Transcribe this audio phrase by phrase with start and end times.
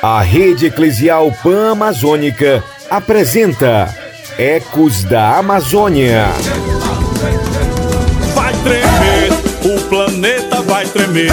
[0.00, 3.92] A Rede Eclesial Pan-Amazônica apresenta
[4.38, 6.26] Ecos da Amazônia.
[8.32, 9.32] Vai tremer,
[9.64, 11.32] o planeta vai tremer.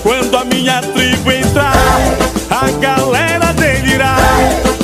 [0.00, 1.74] Quando a minha tribo entrar,
[2.48, 4.20] a galera delirar.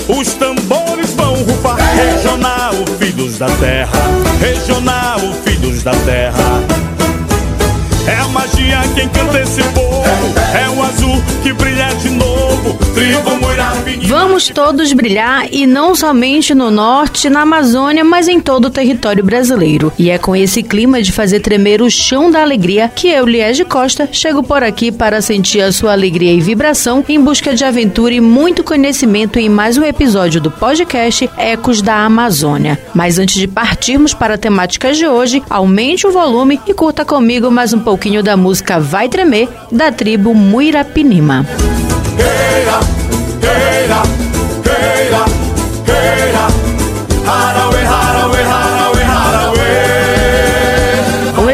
[0.08, 1.78] Os tambores vão rufar.
[1.94, 3.92] Regional, filhos da terra.
[4.40, 6.86] Regional, filhos da terra.
[8.08, 10.34] É a magia que encanta esse povo.
[10.54, 12.85] É o azul que brilha de novo.
[14.06, 19.22] Vamos todos brilhar e não somente no norte, na Amazônia, mas em todo o território
[19.22, 19.92] brasileiro.
[19.98, 23.66] E é com esse clima de fazer tremer o chão da alegria que eu, Liege
[23.66, 28.14] Costa, chego por aqui para sentir a sua alegria e vibração em busca de aventura
[28.14, 32.78] e muito conhecimento em mais um episódio do podcast Ecos da Amazônia.
[32.94, 37.50] Mas antes de partirmos para a temática de hoje, aumente o volume e curta comigo
[37.50, 41.44] mais um pouquinho da música Vai Tremer, da tribo Muirapinima.
[41.44, 41.95] Queira,
[42.26, 42.80] queda,
[43.40, 44.02] queda,
[44.64, 45.24] queda,
[45.84, 46.55] queda.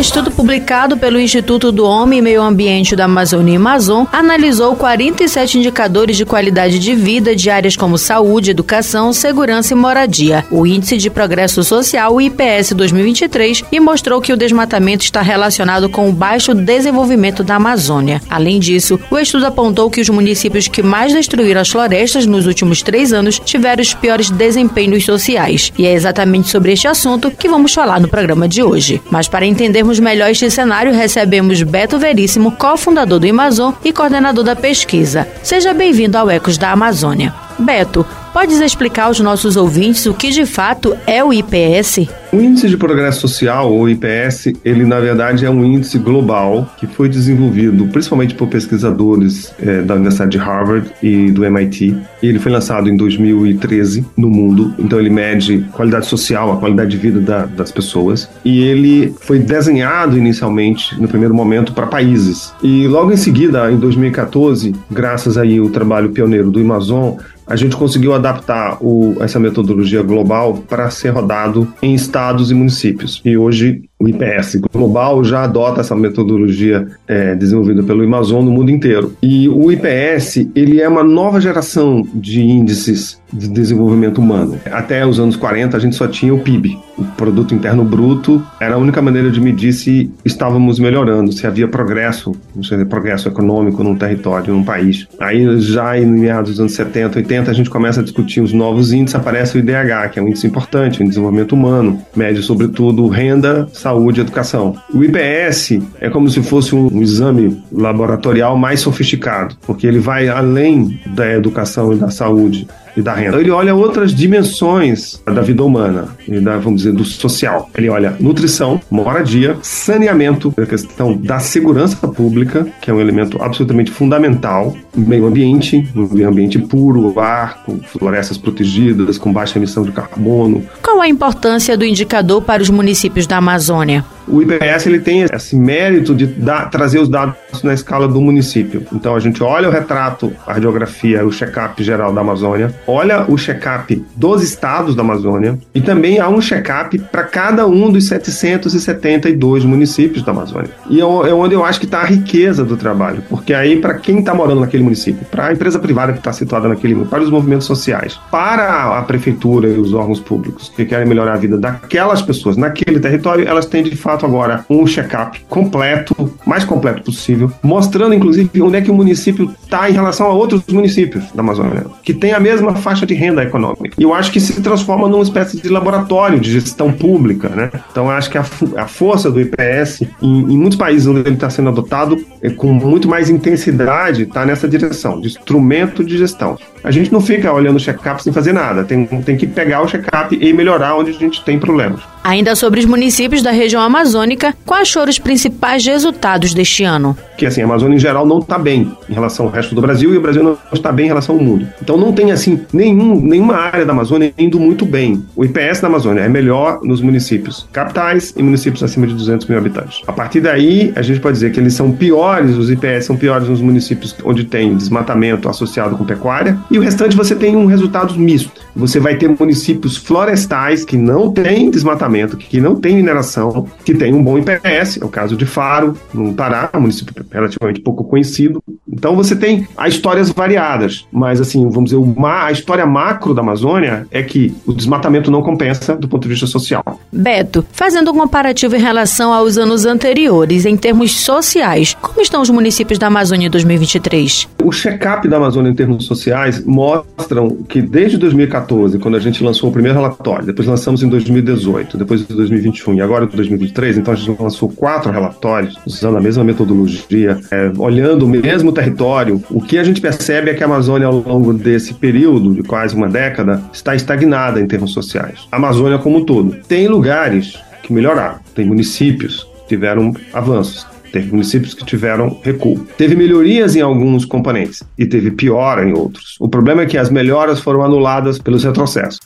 [0.02, 5.58] Estudo publicado pelo Instituto do Homem e Meio Ambiente da Amazônia e Amazon analisou 47
[5.58, 10.96] indicadores de qualidade de vida de áreas como saúde, educação, segurança e moradia, o Índice
[10.96, 16.52] de Progresso Social, IPS 2023, e mostrou que o desmatamento está relacionado com o baixo
[16.52, 18.20] desenvolvimento da Amazônia.
[18.28, 22.82] Além disso, o estudo apontou que os municípios que mais destruíram as florestas nos últimos
[22.82, 25.72] três anos tiveram os piores desempenhos sociais.
[25.78, 29.00] E é exatamente sobre este assunto que vamos falar no programa de hoje.
[29.08, 34.56] Mas para entendermos melhor este cenário, recebemos Beto Veríssimo, cofundador do Amazon e coordenador da
[34.56, 35.26] pesquisa.
[35.42, 37.34] Seja bem-vindo ao Ecos da Amazônia.
[37.58, 42.08] Beto, podes explicar aos nossos ouvintes o que de fato é o IPS?
[42.32, 46.86] O Índice de Progresso Social, ou IPS, ele na verdade é um índice global que
[46.86, 51.94] foi desenvolvido principalmente por pesquisadores eh, da Universidade de Harvard e do MIT.
[52.22, 56.90] E ele foi lançado em 2013 no mundo, então ele mede qualidade social, a qualidade
[56.92, 58.28] de vida da- das pessoas.
[58.42, 62.52] E ele foi desenhado inicialmente, no primeiro momento, para países.
[62.62, 67.16] E logo em seguida, em 2014, graças aí ao trabalho pioneiro do Amazon,
[67.46, 73.20] a gente conseguiu adaptar o- essa metodologia global para ser rodado em estados e municípios.
[73.24, 78.70] E hoje o IPS global já adota essa metodologia eh, desenvolvida pelo Amazon no mundo
[78.70, 79.14] inteiro.
[79.22, 84.60] E o IPS ele é uma nova geração de índices de desenvolvimento humano.
[84.70, 88.74] Até os anos 40 a gente só tinha o PIB, o Produto Interno Bruto, era
[88.74, 93.82] a única maneira de medir se estávamos melhorando, se havia progresso, não sei, progresso econômico
[93.82, 95.06] num território, num país.
[95.18, 98.92] Aí já em meados dos anos 70, 80 a gente começa a discutir os novos
[98.92, 103.68] índices, aparece o IDH, que é um índice importante em desenvolvimento humano, mede sobretudo renda,
[103.72, 104.74] saúde e educação.
[104.92, 111.00] O IPS é como se fosse um exame laboratorial mais sofisticado, porque ele vai além
[111.06, 112.66] da educação e da saúde
[112.96, 113.38] e da renda.
[113.38, 117.70] Ele olha outras dimensões da vida humana e da, vamos dizer, do social.
[117.76, 123.90] Ele olha nutrição, moradia, saneamento, a questão da segurança pública, que é um elemento absolutamente
[123.90, 129.92] fundamental, meio ambiente, um meio ambiente puro, ar, com florestas protegidas, com baixa emissão de
[129.92, 134.04] carbono, Qual a importância do indicador para os municípios da Amazônia?
[134.28, 138.84] O IPS ele tem esse mérito de dar- trazer os dados na escala do município.
[138.92, 143.36] Então a gente olha o retrato, a radiografia, o check-up geral da Amazônia, olha o
[143.36, 149.64] check-up dos estados da Amazônia e também há um check-up para cada um dos 772
[149.64, 150.70] municípios da Amazônia.
[150.88, 153.94] E é é onde eu acho que está a riqueza do trabalho, porque aí para
[153.94, 157.22] quem está morando naquele município, para a empresa privada que está situada naquele município, para
[157.24, 161.58] os movimentos sociais, para a prefeitura e os órgãos públicos que querem melhorar a vida
[161.58, 167.50] daquelas pessoas naquele território, elas têm de fato agora um check-up completo, mais completo possível,
[167.62, 171.86] mostrando inclusive onde é que o município está em relação a outros municípios da Amazônia,
[172.02, 173.94] que tem a mesma faixa de renda econômica.
[173.98, 177.70] E eu acho que se transforma numa espécie de laboratório de gestão pública, né?
[177.90, 178.44] Então acho que a,
[178.76, 182.72] a força do IPS, em, em muitos países onde ele está sendo adotado, é, com
[182.72, 186.56] muito mais intensidade, está nessa direção, de instrumento de gestão.
[186.84, 189.88] A gente não fica olhando o check-up sem fazer nada, tem, tem que pegar o
[189.88, 192.00] check-up e melhorar onde a gente tem problemas.
[192.24, 197.16] Ainda sobre os municípios da região amazônica, quais foram os principais resultados deste ano?
[197.36, 200.12] Que assim, a Amazônia em geral não está bem em relação ao resto do Brasil
[200.14, 201.66] e o Brasil não está bem em relação ao mundo.
[201.80, 205.24] Então não tem assim nenhum, nenhuma área da Amazônia indo muito bem.
[205.34, 209.58] O IPS da Amazônia é melhor nos municípios capitais e municípios acima de 200 mil
[209.58, 210.02] habitantes.
[210.06, 213.48] A partir daí, a gente pode dizer que eles são piores, os IPS são piores
[213.48, 218.14] nos municípios onde tem desmatamento associado com pecuária e o restante você tem um resultado
[218.18, 218.50] misto.
[218.74, 224.14] Você vai ter municípios florestais que não têm desmatamento, que não têm mineração, que tem
[224.14, 228.62] um bom IPS, é o caso de Faro, no Pará, município relativamente pouco conhecido.
[228.92, 234.06] Então você tem as histórias variadas, mas assim, vamos dizer, a história macro da Amazônia
[234.10, 236.82] é que o desmatamento não compensa do ponto de vista social.
[237.10, 242.50] Beto, fazendo um comparativo em relação aos anos anteriores, em termos sociais, como estão os
[242.50, 244.48] municípios da Amazônia em 2023?
[244.62, 249.70] O check-up da Amazônia em termos sociais mostram que desde 2014, quando a gente lançou
[249.70, 254.12] o primeiro relatório, depois lançamos em 2018, depois em 2021 e agora em 2023, então
[254.12, 259.42] a gente lançou quatro relatórios usando a mesma metodologia, é, olhando o mesmo território.
[259.50, 262.94] O que a gente percebe é que a Amazônia, ao longo desse período de quase
[262.94, 265.46] uma década, está estagnada em termos sociais.
[265.50, 266.56] A Amazônia como um todo.
[266.66, 272.86] Tem lugares que melhoraram, tem municípios que tiveram avanços, Teve municípios que tiveram recuo.
[272.96, 276.36] Teve melhorias em alguns componentes e teve piora em outros.
[276.40, 279.20] O problema é que as melhoras foram anuladas pelos retrocessos.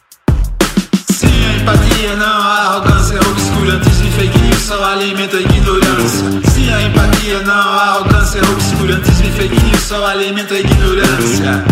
[1.66, 6.24] Empatia não há arrogância, obscurantismo e fake news só alimenta a ignorância.
[6.54, 11.64] Sim, a empatia não há arrogância, obscurantismo e fake news só alimenta a ignorância.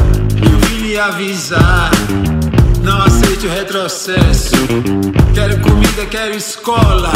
[0.42, 1.92] Eu vim lhe avisar.
[2.82, 4.56] Não aceite o retrocesso.
[5.32, 7.12] Quero comida, quero escola.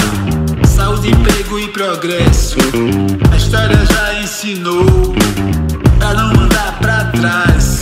[0.64, 2.58] Saúde, emprego e progresso.
[3.32, 5.16] A história já ensinou
[5.98, 7.80] pra não andar pra trás.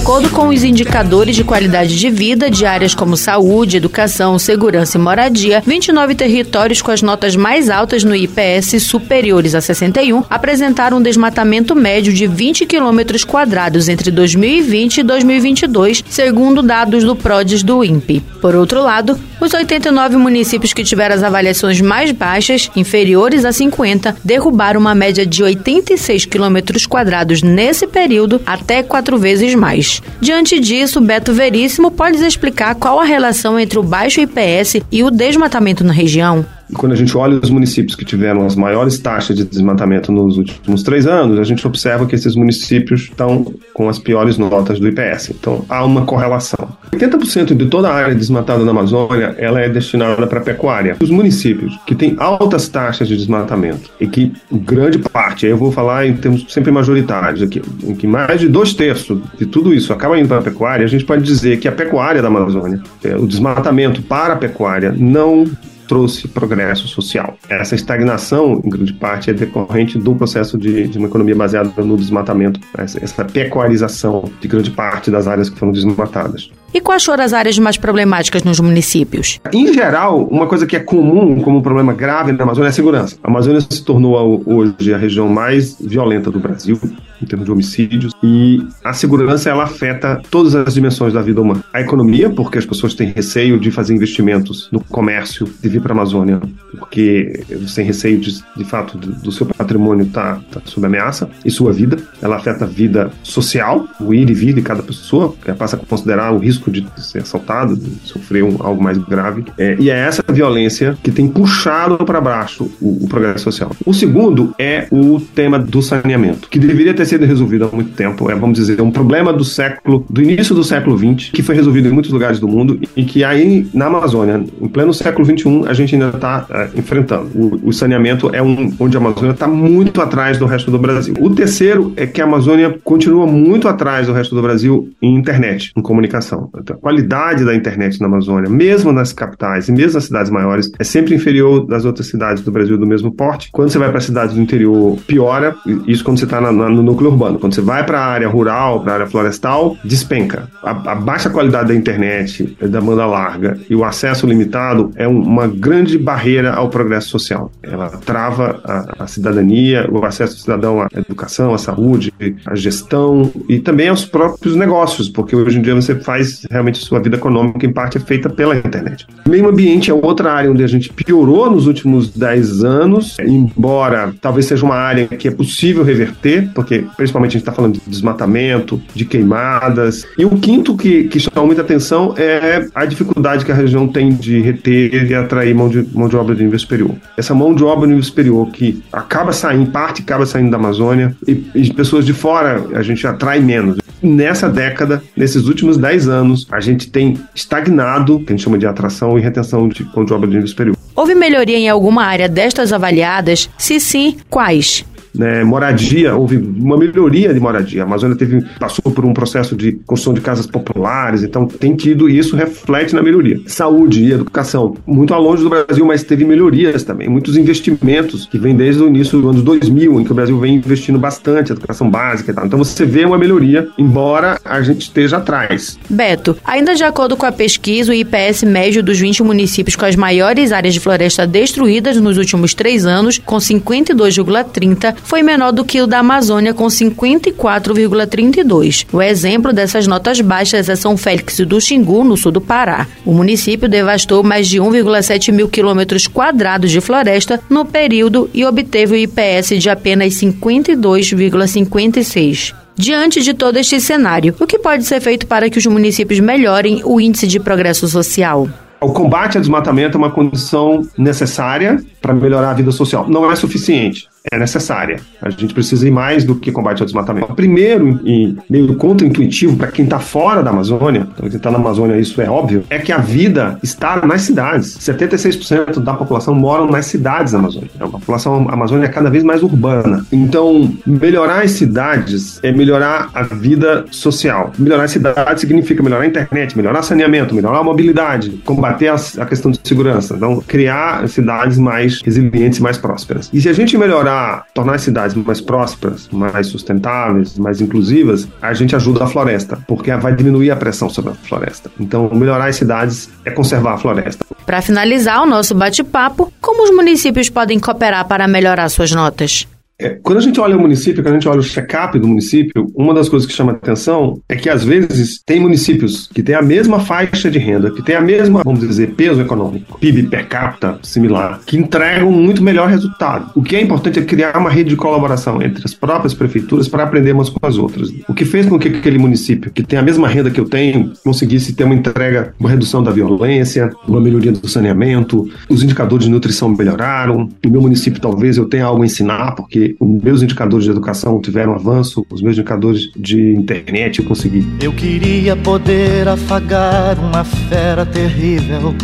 [0.00, 5.00] Acordo com os indicadores de qualidade de vida de áreas como saúde, educação, segurança e
[5.00, 11.02] moradia, 29 territórios com as notas mais altas no IPS superiores a 61 apresentaram um
[11.02, 17.84] desmatamento médio de 20 quilômetros quadrados entre 2020 e 2022, segundo dados do PRODES do
[17.84, 18.22] INPE.
[18.40, 24.16] Por outro lado, os 89 municípios que tiveram as avaliações mais baixas, inferiores a 50,
[24.24, 29.89] derrubaram uma média de 86 quilômetros quadrados nesse período, até quatro vezes mais.
[30.20, 35.10] Diante disso, Beto Veríssimo pode explicar qual a relação entre o baixo IPS e o
[35.10, 36.44] desmatamento na região?
[36.76, 40.82] Quando a gente olha os municípios que tiveram as maiores taxas de desmatamento nos últimos
[40.82, 45.30] três anos, a gente observa que esses municípios estão com as piores notas do IPS.
[45.30, 46.68] Então, há uma correlação.
[46.92, 50.96] 80% de toda a área desmatada na Amazônia, ela é destinada para pecuária.
[51.00, 56.06] Os municípios que têm altas taxas de desmatamento e que grande parte, eu vou falar
[56.06, 60.18] em termos sempre majoritários aqui, em que mais de dois terços de tudo isso acaba
[60.18, 63.26] indo para a pecuária, a gente pode dizer que a pecuária da Amazônia, é, o
[63.26, 65.44] desmatamento para a pecuária não
[65.90, 67.36] trouxe progresso social.
[67.48, 71.96] Essa estagnação, em grande parte, é decorrente do processo de, de uma economia baseada no
[71.96, 76.48] desmatamento, essa, essa pecuarização de grande parte das áreas que foram desmatadas.
[76.72, 79.40] E quais foram as áreas mais problemáticas nos municípios?
[79.52, 82.72] Em geral, uma coisa que é comum como um problema grave na Amazônia é a
[82.72, 83.16] segurança.
[83.22, 86.78] A Amazônia se tornou hoje a região mais violenta do Brasil
[87.22, 91.62] em termos de homicídios e a segurança ela afeta todas as dimensões da vida humana.
[91.72, 95.92] A economia, porque as pessoas têm receio de fazer investimentos no comércio, de vir para
[95.92, 96.40] a Amazônia,
[96.78, 97.44] porque
[97.74, 101.50] tem receio de, de fato do, do seu patrimônio estar tá, tá sob ameaça e
[101.50, 101.98] sua vida.
[102.22, 105.78] Ela afeta a vida social, o ir e vir de cada pessoa, que passa a
[105.78, 109.44] considerar o risco risco de ser assaltado, de sofrer um, algo mais grave.
[109.56, 113.70] É, e é essa violência que tem puxado para baixo o, o, progresso social.
[113.84, 118.30] O segundo é o tema do saneamento, que deveria ter sido resolvido há muito tempo.
[118.30, 121.88] É, vamos dizer, um problema do século, do início do século XX, que foi resolvido
[121.88, 125.72] em muitos lugares do mundo e que aí na Amazônia, em pleno século XXI, a
[125.72, 127.30] gente ainda está é, enfrentando.
[127.34, 131.14] O, o, saneamento é um onde a Amazônia está muito atrás do resto do Brasil.
[131.20, 135.72] O terceiro é que a Amazônia continua muito atrás do resto do Brasil em internet,
[135.76, 136.49] em comunicação.
[136.52, 140.84] A qualidade da internet na Amazônia, mesmo nas capitais e mesmo nas cidades maiores, é
[140.84, 143.50] sempre inferior das outras cidades do Brasil do mesmo porte.
[143.52, 145.54] Quando você vai para cidades do interior, piora.
[145.86, 147.38] Isso quando você está no núcleo urbano.
[147.38, 150.48] Quando você vai para a área rural, para a área florestal, despenca.
[150.62, 155.20] A, a, baixa qualidade da internet, da banda larga e o acesso limitado é um,
[155.20, 157.50] uma grande barreira ao progresso social.
[157.62, 162.12] Ela trava a, a cidadania, o acesso do cidadão à educação, à saúde,
[162.46, 167.00] à gestão e também aos próprios negócios, porque hoje em dia você faz realmente sua
[167.00, 169.06] vida econômica em parte é feita pela internet.
[169.28, 174.46] Meio ambiente é outra área onde a gente piorou nos últimos 10 anos, embora talvez
[174.46, 178.80] seja uma área que é possível reverter, porque principalmente a gente está falando de desmatamento,
[178.94, 180.06] de queimadas.
[180.16, 184.10] E o quinto que, que chama muita atenção é a dificuldade que a região tem
[184.10, 186.94] de reter e atrair mão de, mão de obra de nível superior.
[187.16, 191.16] Essa mão de obra de nível superior que acaba saindo, parte acaba saindo da Amazônia,
[191.26, 193.78] e, e pessoas de fora a gente atrai menos.
[194.02, 198.66] Nessa década, nesses últimos 10 anos, a gente tem estagnado, que a gente chama de
[198.66, 200.76] atração e retenção de mão de obra de nível superior.
[200.94, 203.48] Houve melhoria em alguma área destas avaliadas?
[203.56, 204.84] Se sim, quais?
[205.14, 207.82] Né, moradia, houve uma melhoria de moradia.
[207.82, 212.08] A Amazônia teve, passou por um processo de construção de casas populares, então tem tido,
[212.08, 213.40] isso reflete na melhoria.
[213.46, 218.54] Saúde e educação, muito longe do Brasil, mas teve melhorias também, muitos investimentos que vêm
[218.54, 222.30] desde o início do ano 2000, em que o Brasil vem investindo bastante, educação básica
[222.30, 222.46] e tal.
[222.46, 225.78] Então você vê uma melhoria, embora a gente esteja atrás.
[225.88, 229.96] Beto, ainda de acordo com a pesquisa, o IPS médio dos 20 municípios com as
[229.96, 235.80] maiores áreas de floresta destruídas nos últimos três anos, com 52,30, foi menor do que
[235.80, 238.86] o da Amazônia, com 54,32.
[238.92, 242.86] O exemplo dessas notas baixas é São Félix do Xingu, no sul do Pará.
[243.04, 248.94] O município devastou mais de 1,7 mil quilômetros quadrados de floresta no período e obteve
[248.94, 252.54] o IPS de apenas 52,56.
[252.76, 256.80] Diante de todo este cenário, o que pode ser feito para que os municípios melhorem
[256.84, 258.48] o índice de progresso social?
[258.80, 263.06] O combate ao desmatamento é uma condição necessária para melhorar a vida social.
[263.06, 265.00] Não é suficiente é necessária.
[265.20, 267.34] A gente precisa ir mais do que combate ao desmatamento.
[267.34, 271.98] Primeiro, e meio contra-intuitivo para quem está fora da Amazônia, então quem está na Amazônia
[271.98, 274.76] isso é óbvio, é que a vida está nas cidades.
[274.78, 277.70] 76% da população moram nas cidades da Amazônia.
[277.78, 280.04] A população amazônica é cada vez mais urbana.
[280.12, 284.52] Então, melhorar as cidades é melhorar a vida social.
[284.58, 289.26] Melhorar as cidades significa melhorar a internet, melhorar saneamento, melhorar a mobilidade, combater a, a
[289.26, 290.14] questão de segurança.
[290.16, 293.30] Então, criar cidades mais resilientes e mais prósperas.
[293.32, 298.28] E se a gente melhorar melhorar, tornar as cidades mais prósperas, mais sustentáveis, mais inclusivas,
[298.42, 301.70] a gente ajuda a floresta, porque vai diminuir a pressão sobre a floresta.
[301.78, 304.24] Então, melhorar as cidades é conservar a floresta.
[304.44, 309.46] Para finalizar o nosso bate-papo, como os municípios podem cooperar para melhorar suas notas?
[309.80, 312.70] É, quando a gente olha o município, quando a gente olha o check-up do município,
[312.74, 316.42] uma das coisas que chama atenção é que às vezes tem municípios que têm a
[316.42, 320.78] mesma faixa de renda, que têm a mesma, vamos dizer, peso econômico, PIB per capita
[320.82, 323.30] similar, que entregam muito melhor resultado.
[323.34, 326.82] O que é importante é criar uma rede de colaboração entre as próprias prefeituras para
[326.82, 327.90] aprender umas com as outras.
[328.06, 330.92] O que fez com que aquele município, que tem a mesma renda que eu tenho,
[331.02, 336.10] conseguisse ter uma entrega, uma redução da violência, uma melhoria do saneamento, os indicadores de
[336.10, 337.30] nutrição melhoraram.
[337.42, 341.20] No meu município, talvez eu tenha algo a ensinar, porque os meus indicadores de educação
[341.20, 344.46] tiveram avanço, os meus indicadores de internet eu consegui.
[344.60, 348.74] Eu queria poder afagar uma fera terrível.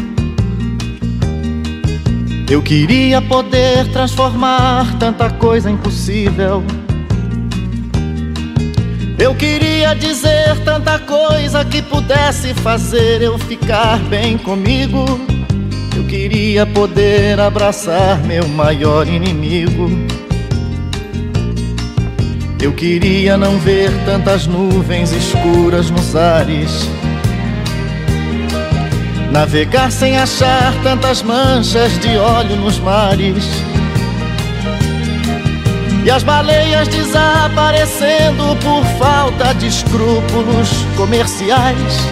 [2.48, 6.62] Eu queria poder transformar tanta coisa impossível.
[9.18, 15.04] Eu queria dizer tanta coisa que pudesse fazer eu ficar bem comigo.
[15.96, 19.88] Eu queria poder abraçar meu maior inimigo.
[22.60, 26.88] Eu queria não ver tantas nuvens escuras nos ares.
[29.30, 33.44] Navegar sem achar tantas manchas de óleo nos mares.
[36.04, 42.08] E as baleias desaparecendo por falta de escrúpulos comerciais.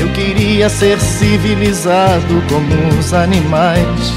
[0.00, 4.12] Eu queria ser civilizado como os animais.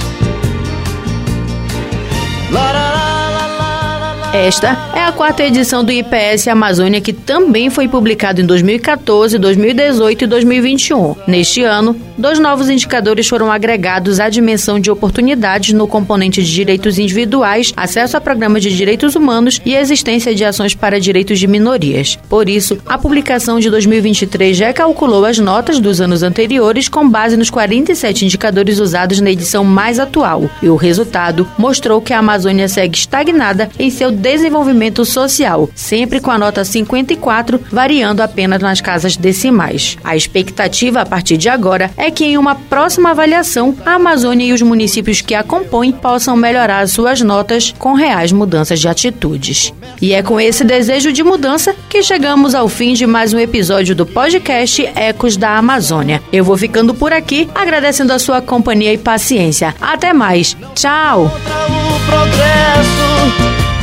[4.34, 10.24] Esta é a quarta edição do IPS Amazônia, que também foi publicado em 2014, 2018
[10.24, 11.16] e 2021.
[11.28, 16.98] Neste ano, dois novos indicadores foram agregados à dimensão de oportunidades no componente de direitos
[16.98, 22.18] individuais, acesso a programas de direitos humanos e existência de ações para direitos de minorias.
[22.28, 27.38] Por isso, a publicação de 2023 já calculou as notas dos anos anteriores com base
[27.38, 32.68] nos 47 indicadores usados na edição mais atual, e o resultado mostrou que a Amazônia
[32.68, 39.18] segue estagnada em seu desenvolvimento social, sempre com a nota 54, variando apenas nas casas
[39.18, 39.98] decimais.
[40.02, 44.54] A expectativa a partir de agora é que em uma próxima avaliação, a Amazônia e
[44.54, 49.74] os municípios que a compõem possam melhorar suas notas com reais mudanças de atitudes.
[50.02, 53.94] E é com esse desejo de mudança que chegamos ao fim de mais um episódio
[53.94, 56.24] do podcast Ecos da Amazônia.
[56.32, 59.76] Eu vou ficando por aqui, agradecendo a sua companhia e paciência.
[59.82, 60.56] Até mais.
[60.74, 61.30] Tchau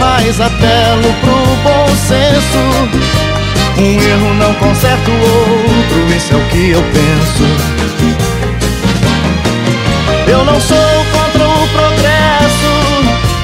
[0.00, 2.59] mais apelo pro bom senso.
[3.78, 7.45] Um erro não conserta o outro, isso é o que eu penso.
[10.26, 10.76] Eu não sou
[11.12, 12.73] contra o progresso,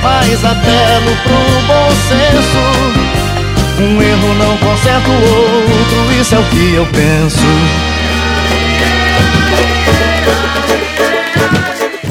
[0.02, 3.06] mas apelo pro bom senso.
[3.78, 7.46] Um erro não conserta o outro, isso é o que eu penso.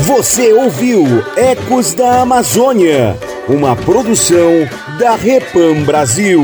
[0.06, 6.44] Você ouviu Ecos da Amazônia, uma produção da Repam Brasil.